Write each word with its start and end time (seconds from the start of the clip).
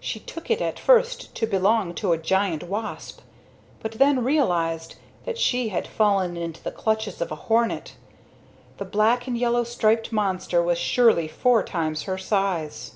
She 0.00 0.20
took 0.20 0.50
it 0.50 0.62
at 0.62 0.78
first 0.78 1.34
to 1.34 1.46
belong 1.46 1.92
to 1.96 2.14
a 2.14 2.16
gigantic 2.16 2.66
wasp, 2.70 3.20
but 3.80 3.92
then 3.98 4.24
realized 4.24 4.94
that 5.26 5.36
she 5.36 5.68
had 5.68 5.86
fallen 5.86 6.34
into 6.34 6.62
the 6.62 6.70
clutches 6.70 7.20
of 7.20 7.30
a 7.30 7.34
hornet. 7.34 7.92
The 8.78 8.86
black 8.86 9.26
and 9.26 9.36
yellow 9.36 9.64
striped 9.64 10.12
monster 10.12 10.62
was 10.62 10.78
surely 10.78 11.28
four 11.28 11.62
times 11.62 12.04
her 12.04 12.16
size. 12.16 12.92